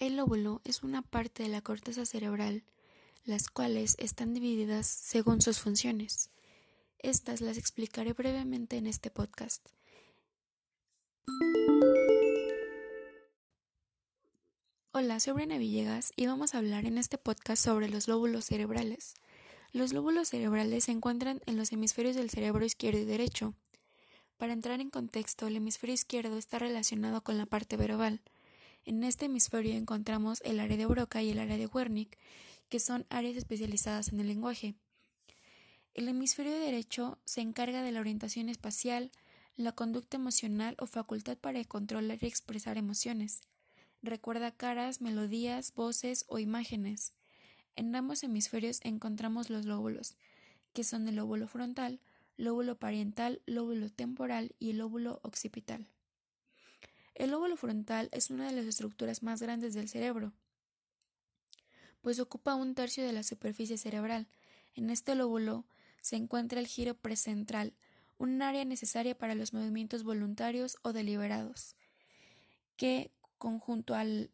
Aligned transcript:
lóbulo 0.00 0.60
es 0.64 0.82
una 0.82 1.02
parte 1.02 1.42
de 1.42 1.48
la 1.48 1.62
corteza 1.62 2.04
cerebral, 2.04 2.64
las 3.24 3.48
cuales 3.48 3.96
están 3.98 4.34
divididas 4.34 4.86
según 4.86 5.40
sus 5.40 5.60
funciones. 5.60 6.30
Estas 6.98 7.40
las 7.40 7.56
explicaré 7.56 8.12
brevemente 8.12 8.76
en 8.76 8.86
este 8.86 9.10
podcast. 9.10 9.66
Hola, 14.92 15.18
soy 15.20 15.32
Brena 15.32 15.58
Villegas 15.58 16.12
y 16.16 16.26
vamos 16.26 16.54
a 16.54 16.58
hablar 16.58 16.84
en 16.84 16.98
este 16.98 17.18
podcast 17.18 17.64
sobre 17.64 17.88
los 17.88 18.06
lóbulos 18.06 18.44
cerebrales. 18.44 19.14
Los 19.72 19.92
lóbulos 19.92 20.28
cerebrales 20.28 20.84
se 20.84 20.92
encuentran 20.92 21.40
en 21.46 21.56
los 21.56 21.72
hemisferios 21.72 22.14
del 22.14 22.30
cerebro 22.30 22.64
izquierdo 22.64 23.00
y 23.00 23.04
derecho. 23.04 23.54
Para 24.36 24.52
entrar 24.52 24.80
en 24.80 24.90
contexto, 24.90 25.48
el 25.48 25.56
hemisferio 25.56 25.94
izquierdo 25.94 26.38
está 26.38 26.60
relacionado 26.60 27.22
con 27.22 27.38
la 27.38 27.46
parte 27.46 27.76
verbal. 27.76 28.20
En 28.86 29.02
este 29.02 29.26
hemisferio 29.26 29.74
encontramos 29.74 30.42
el 30.44 30.60
área 30.60 30.76
de 30.76 30.84
Broca 30.84 31.22
y 31.22 31.30
el 31.30 31.38
área 31.38 31.56
de 31.56 31.66
Wernicke, 31.66 32.18
que 32.68 32.78
son 32.78 33.06
áreas 33.08 33.36
especializadas 33.36 34.12
en 34.12 34.20
el 34.20 34.28
lenguaje. 34.28 34.74
El 35.94 36.06
hemisferio 36.08 36.52
derecho 36.52 37.18
se 37.24 37.40
encarga 37.40 37.82
de 37.82 37.92
la 37.92 38.00
orientación 38.00 38.50
espacial, 38.50 39.10
la 39.56 39.72
conducta 39.72 40.18
emocional 40.18 40.76
o 40.78 40.86
facultad 40.86 41.38
para 41.38 41.64
controlar 41.64 42.18
y 42.20 42.26
expresar 42.26 42.76
emociones. 42.76 43.40
Recuerda 44.02 44.50
caras, 44.50 45.00
melodías, 45.00 45.72
voces 45.74 46.26
o 46.28 46.38
imágenes. 46.38 47.14
En 47.76 47.94
ambos 47.96 48.22
hemisferios 48.22 48.80
encontramos 48.82 49.48
los 49.48 49.64
lóbulos, 49.64 50.16
que 50.74 50.84
son 50.84 51.08
el 51.08 51.16
lóbulo 51.16 51.48
frontal, 51.48 52.00
lóbulo 52.36 52.78
parietal, 52.78 53.40
lóbulo 53.46 53.88
temporal 53.88 54.54
y 54.58 54.70
el 54.70 54.78
lóbulo 54.78 55.20
occipital. 55.22 55.88
El 57.14 57.30
lóbulo 57.30 57.56
frontal 57.56 58.08
es 58.12 58.30
una 58.30 58.46
de 58.46 58.52
las 58.52 58.66
estructuras 58.66 59.22
más 59.22 59.40
grandes 59.40 59.74
del 59.74 59.88
cerebro, 59.88 60.32
pues 62.00 62.20
ocupa 62.20 62.54
un 62.54 62.74
tercio 62.74 63.04
de 63.04 63.12
la 63.12 63.22
superficie 63.22 63.78
cerebral. 63.78 64.28
En 64.74 64.90
este 64.90 65.14
lóbulo 65.14 65.64
se 66.02 66.16
encuentra 66.16 66.60
el 66.60 66.66
giro 66.66 66.94
precentral, 66.94 67.72
un 68.18 68.42
área 68.42 68.64
necesaria 68.64 69.16
para 69.16 69.34
los 69.34 69.54
movimientos 69.54 70.04
voluntarios 70.04 70.76
o 70.82 70.92
deliberados, 70.92 71.76
que, 72.76 73.10
conjunto 73.38 73.94
al 73.94 74.30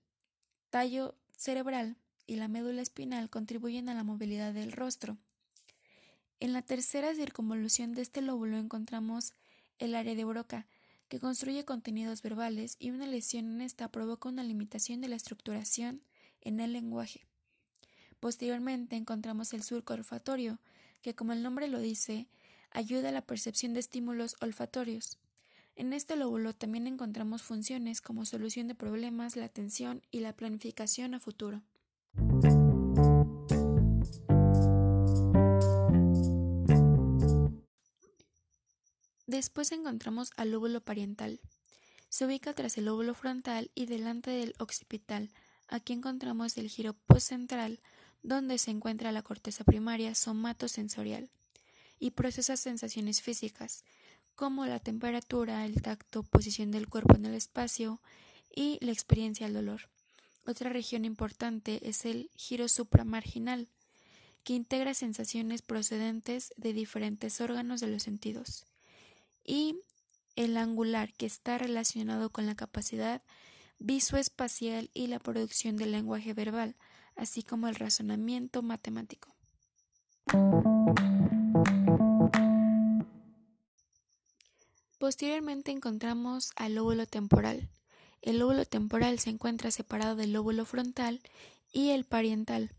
tallo 0.71 1.17
cerebral 1.37 1.97
y 2.27 2.37
la 2.37 2.49
médula 2.49 2.83
espinal, 2.83 3.31
contribuyen 3.31 3.89
a 3.89 3.95
la 3.95 4.05
movilidad 4.05 4.53
del 4.53 4.73
rostro. 4.73 5.19
En 6.41 6.53
la 6.53 6.63
tercera 6.63 7.15
circunvolución 7.15 7.93
de 7.93 8.03
este 8.03 8.23
lóbulo 8.23 8.57
encontramos 8.57 9.35
el 9.79 9.95
área 9.95 10.15
de 10.15 10.25
Broca, 10.25 10.67
que 11.11 11.19
construye 11.19 11.65
contenidos 11.65 12.23
verbales 12.23 12.77
y 12.79 12.91
una 12.91 13.05
lesión 13.05 13.47
en 13.47 13.61
esta 13.63 13.91
provoca 13.91 14.29
una 14.29 14.45
limitación 14.45 15.01
de 15.01 15.09
la 15.09 15.17
estructuración 15.17 16.03
en 16.41 16.61
el 16.61 16.73
lenguaje. 16.73 17.27
Posteriormente 18.21 18.95
encontramos 18.95 19.53
el 19.53 19.65
surco 19.65 19.93
olfatorio, 19.93 20.61
que 21.03 21.17
como 21.17 21.33
el 21.33 21.43
nombre 21.43 21.67
lo 21.67 21.81
dice, 21.81 22.29
ayuda 22.71 23.09
a 23.09 23.13
la 23.13 23.27
percepción 23.27 23.75
de 23.75 23.81
estímulos 23.81 24.37
olfatorios. 24.41 25.19
En 25.75 25.93
este 25.93 26.15
lóbulo 26.15 26.55
también 26.55 26.87
encontramos 26.87 27.43
funciones 27.43 28.01
como 28.01 28.25
solución 28.25 28.69
de 28.69 28.77
problemas, 28.77 29.35
la 29.35 29.47
atención 29.47 30.03
y 30.13 30.21
la 30.21 30.37
planificación 30.37 31.15
a 31.15 31.21
futuro. 31.21 31.63
Después 39.31 39.71
encontramos 39.71 40.33
al 40.37 40.51
lóbulo 40.51 40.81
parietal. 40.81 41.39
Se 42.09 42.27
ubica 42.27 42.53
tras 42.53 42.77
el 42.79 42.87
lóbulo 42.87 43.15
frontal 43.15 43.71
y 43.77 43.87
delante 43.87 44.29
del 44.33 44.57
occipital. 44.59 45.31
Aquí 45.69 45.93
encontramos 45.93 46.59
el 46.59 46.69
giro 46.69 46.95
postcentral, 47.07 47.79
donde 48.25 48.59
se 48.59 48.73
encuentra 48.73 49.13
la 49.13 49.23
corteza 49.23 49.63
primaria 49.63 50.17
somatosensorial 50.17 51.31
y 52.01 52.11
procesa 52.11 52.57
sensaciones 52.57 53.23
físicas, 53.23 53.85
como 54.35 54.67
la 54.67 54.81
temperatura, 54.81 55.65
el 55.65 55.81
tacto, 55.81 56.25
posición 56.25 56.73
del 56.73 56.89
cuerpo 56.89 57.15
en 57.15 57.27
el 57.27 57.35
espacio 57.35 58.01
y 58.53 58.85
la 58.85 58.91
experiencia 58.91 59.47
del 59.47 59.55
dolor. 59.55 59.83
Otra 60.45 60.71
región 60.71 61.05
importante 61.05 61.89
es 61.89 62.05
el 62.05 62.33
giro 62.35 62.67
supramarginal, 62.67 63.69
que 64.43 64.55
integra 64.55 64.93
sensaciones 64.93 65.63
procedentes 65.63 66.53
de 66.57 66.73
diferentes 66.73 67.41
órganos 67.41 67.81
de 67.81 67.87
los 67.87 68.03
sentidos 68.03 68.67
y 69.45 69.81
el 70.37 70.57
angular, 70.57 71.13
que 71.13 71.27
está 71.27 71.59
relacionado 71.59 72.31
con 72.31 72.47
la 72.47 72.55
capacidad 72.55 73.23
visoespacial 73.79 74.91
y 74.95 75.07
la 75.07 75.19
producción 75.19 75.77
del 75.77 75.93
lenguaje 75.93 76.35
verbal, 76.35 76.77
así 77.17 77.43
como 77.43 77.69
el 77.69 77.75
razonamiento 77.75 78.63
matemático. 78.63 79.35
Posteriormente 84.99 85.71
encontramos 85.71 86.53
al 86.57 86.75
lóbulo 86.75 87.07
temporal. 87.07 87.71
El 88.23 88.39
lóbulo 88.39 88.67
temporal 88.67 89.19
se 89.19 89.31
encuentra 89.31 89.71
separado 89.71 90.15
del 90.15 90.33
lóbulo 90.33 90.67
frontal 90.67 91.23
y 91.73 91.91
el 91.91 92.05
parietal. 92.05 92.71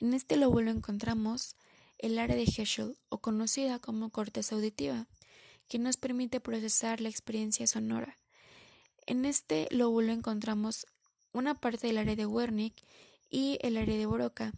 En 0.00 0.14
este 0.14 0.36
lóbulo 0.36 0.70
encontramos 0.70 1.56
el 1.98 2.18
área 2.18 2.36
de 2.36 2.44
Heschel, 2.44 2.96
o 3.08 3.18
conocida 3.18 3.80
como 3.80 4.10
corteza 4.10 4.54
auditiva, 4.54 5.08
que 5.68 5.78
nos 5.78 5.96
permite 5.96 6.40
procesar 6.40 7.00
la 7.00 7.08
experiencia 7.08 7.66
sonora. 7.66 8.16
En 9.06 9.24
este 9.24 9.68
lóbulo 9.70 10.12
encontramos 10.12 10.86
una 11.32 11.54
parte 11.54 11.86
del 11.86 11.98
área 11.98 12.16
de 12.16 12.26
Wernicke 12.26 12.82
y 13.30 13.58
el 13.62 13.76
área 13.76 13.96
de 13.96 14.06
Broca, 14.06 14.52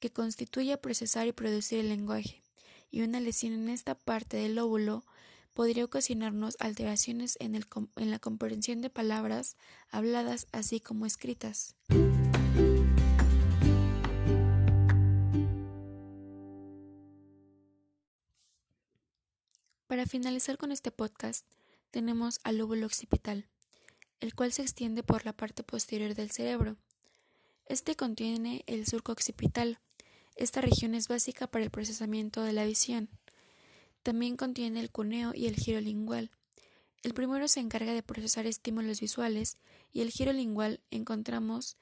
que 0.00 0.10
constituye 0.10 0.76
procesar 0.76 1.26
y 1.26 1.32
producir 1.32 1.78
el 1.78 1.88
lenguaje, 1.88 2.42
y 2.90 3.02
una 3.02 3.20
lesión 3.20 3.52
en 3.52 3.68
esta 3.68 3.94
parte 3.94 4.36
del 4.36 4.56
lóbulo 4.56 5.04
podría 5.54 5.84
ocasionarnos 5.84 6.56
alteraciones 6.58 7.36
en, 7.40 7.54
en 7.54 8.10
la 8.10 8.18
comprensión 8.18 8.80
de 8.80 8.90
palabras 8.90 9.56
habladas 9.90 10.46
así 10.52 10.80
como 10.80 11.06
escritas. 11.06 11.76
Para 19.94 20.06
finalizar 20.06 20.58
con 20.58 20.72
este 20.72 20.90
podcast, 20.90 21.46
tenemos 21.92 22.40
al 22.42 22.58
lóbulo 22.58 22.84
occipital, 22.84 23.46
el 24.18 24.34
cual 24.34 24.52
se 24.52 24.62
extiende 24.62 25.04
por 25.04 25.24
la 25.24 25.32
parte 25.32 25.62
posterior 25.62 26.16
del 26.16 26.32
cerebro. 26.32 26.76
Este 27.66 27.94
contiene 27.94 28.64
el 28.66 28.88
surco 28.88 29.12
occipital. 29.12 29.78
Esta 30.34 30.60
región 30.60 30.96
es 30.96 31.06
básica 31.06 31.46
para 31.46 31.62
el 31.62 31.70
procesamiento 31.70 32.42
de 32.42 32.52
la 32.52 32.64
visión. 32.64 33.08
También 34.02 34.36
contiene 34.36 34.80
el 34.80 34.90
cuneo 34.90 35.30
y 35.32 35.46
el 35.46 35.54
giro 35.54 35.80
lingual. 35.80 36.32
El 37.04 37.14
primero 37.14 37.46
se 37.46 37.60
encarga 37.60 37.94
de 37.94 38.02
procesar 38.02 38.46
estímulos 38.46 39.00
visuales 39.00 39.58
y 39.92 40.00
el 40.00 40.10
giro 40.10 40.32
lingual 40.32 40.80
encontramos 40.90 41.76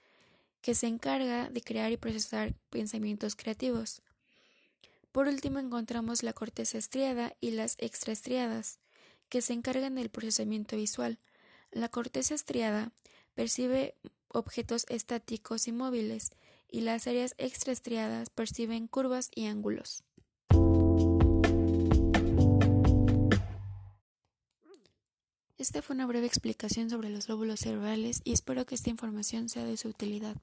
que 0.60 0.74
se 0.74 0.86
encarga 0.86 1.48
de 1.48 1.62
crear 1.62 1.90
y 1.92 1.96
procesar 1.96 2.52
pensamientos 2.68 3.36
creativos. 3.36 4.02
Por 5.12 5.28
último 5.28 5.58
encontramos 5.58 6.22
la 6.22 6.32
corteza 6.32 6.78
estriada 6.78 7.36
y 7.38 7.50
las 7.50 7.76
extraestriadas, 7.78 8.80
que 9.28 9.42
se 9.42 9.52
encargan 9.52 9.94
del 9.94 10.08
procesamiento 10.08 10.76
visual. 10.76 11.18
La 11.70 11.90
corteza 11.90 12.34
estriada 12.34 12.92
percibe 13.34 13.94
objetos 14.28 14.86
estáticos 14.88 15.68
y 15.68 15.72
móviles, 15.72 16.30
y 16.66 16.80
las 16.80 17.06
áreas 17.06 17.34
extraestriadas 17.36 18.30
perciben 18.30 18.86
curvas 18.86 19.30
y 19.34 19.46
ángulos. 19.46 20.02
Esta 25.58 25.82
fue 25.82 25.94
una 25.94 26.06
breve 26.06 26.26
explicación 26.26 26.88
sobre 26.88 27.10
los 27.10 27.28
lóbulos 27.28 27.60
cerebrales 27.60 28.22
y 28.24 28.32
espero 28.32 28.64
que 28.64 28.74
esta 28.74 28.90
información 28.90 29.50
sea 29.50 29.64
de 29.64 29.76
su 29.76 29.88
utilidad. 29.88 30.36